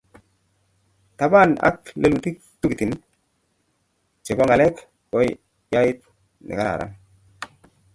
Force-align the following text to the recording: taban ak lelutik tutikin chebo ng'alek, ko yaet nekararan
taban 1.17 1.49
ak 1.69 1.77
lelutik 2.01 2.35
tutikin 2.59 2.91
chebo 4.23 4.43
ng'alek, 4.45 4.75
ko 5.11 5.17
yaet 5.73 5.99
nekararan 6.47 6.91